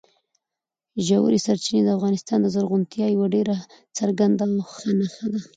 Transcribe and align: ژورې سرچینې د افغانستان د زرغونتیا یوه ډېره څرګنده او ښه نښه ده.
ژورې 1.07 1.39
سرچینې 1.45 1.81
د 1.85 1.89
افغانستان 1.97 2.39
د 2.41 2.47
زرغونتیا 2.55 3.05
یوه 3.15 3.27
ډېره 3.35 3.55
څرګنده 3.97 4.45
او 4.49 4.59
ښه 4.73 4.91
نښه 4.99 5.25
ده. 5.33 5.39